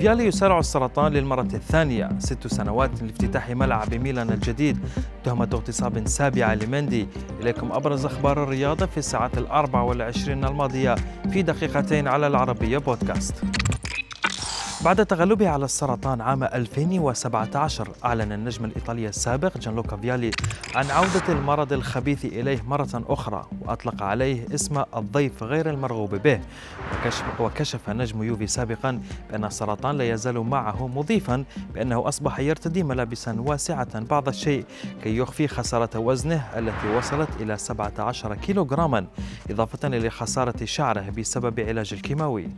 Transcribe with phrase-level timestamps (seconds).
[0.00, 2.08] فيالي يسارع السرطان للمرة الثانية.
[2.18, 4.78] ست سنوات لافتتاح ملعب ميلان الجديد.
[5.24, 7.08] تهمة اغتصاب سابعة لمندي.
[7.40, 10.94] إليكم أبرز أخبار الرياضة في الساعات الأربع والعشرين الماضية
[11.32, 13.34] في دقيقتين على العربية بودكاست.
[14.84, 20.30] بعد تغلبه على السرطان عام 2017 أعلن النجم الإيطالي السابق جانلوكا فيالي
[20.74, 26.40] عن عودة المرض الخبيث إليه مرة أخرى وأطلق عليه اسم الضيف غير المرغوب به.
[27.40, 31.44] وكشف, نجم يوفي سابقا بأن السرطان لا يزال معه مضيفا
[31.74, 34.64] بأنه أصبح يرتدي ملابسا واسعة بعض الشيء
[35.02, 39.06] كي يخفي خسارة وزنه التي وصلت إلى 17 كيلوغراما
[39.50, 42.48] إضافة إلى خسارة شعره بسبب علاج الكيماوي.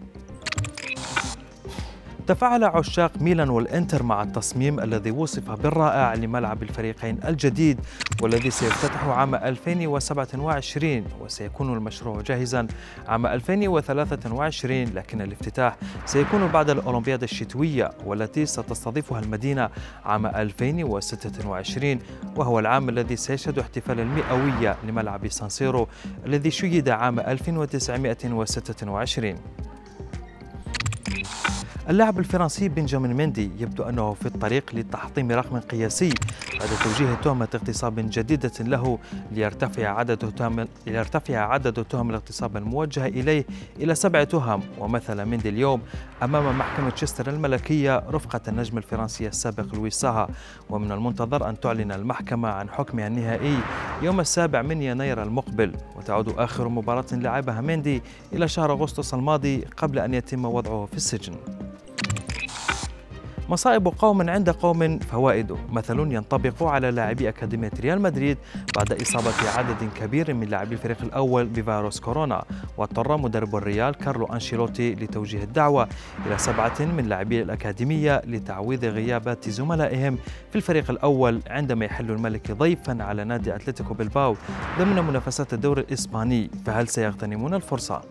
[2.33, 7.81] تفاعل عشاق ميلان والإنتر مع التصميم الذي وصف بالرائع لملعب الفريقين الجديد
[8.23, 12.67] والذي سيفتتح عام 2027 وسيكون المشروع جاهزا
[13.09, 15.77] عام 2023 لكن الافتتاح
[16.07, 19.71] سيكون بعد الأولمبياد الشتوية والتي ستستضيفها المدينة
[20.05, 21.99] عام 2026
[22.37, 25.89] وهو العام الذي سيشهد احتفال المئوية لملعب سانسيرو
[26.27, 29.34] الذي شيد عام 1926
[31.91, 36.14] اللاعب الفرنسي بنجامين مندي يبدو أنه في الطريق لتحطيم رقم قياسي.
[36.61, 38.98] بعد توجيه تهمة اغتصاب جديدة له
[39.33, 43.44] ليرتفع عدد تهم ليرتفع عدد تهم الاغتصاب الموجهة إليه
[43.77, 45.80] إلى سبع تهم ومثل مندي اليوم
[46.22, 50.28] أمام محكمة تشستر الملكية رفقة النجم الفرنسي السابق لويس ساها.
[50.70, 53.58] ومن المنتظر أن تعلن المحكمة عن حكمها النهائي
[54.03, 55.72] يوم السابع من يناير المقبل.
[55.97, 61.34] وتعود آخر مباراة لعبها مندي إلى شهر أغسطس الماضي قبل أن يتم وضعه في السجن.
[63.48, 68.39] مصائب قوم عند قوم فوائد مثل ينطبق على لاعبي أكاديمية ريال مدريد
[68.77, 72.45] بعد إصابة عدد كبير من لاعبي الفريق الأول بفيروس كورونا
[72.77, 75.89] واضطر مدرب الريال كارلو أنشيلوتي لتوجيه الدعوة
[76.27, 80.19] إلى سبعة من لاعبي الأكاديمية لتعويض غيابات زملائهم
[80.51, 84.37] في الفريق الأول عندما يحل الملك ضيفا على نادي أتلتيكو بلباو
[84.78, 88.03] ضمن منافسات الدوري الإسباني فهل سيغتنمون الفرصة؟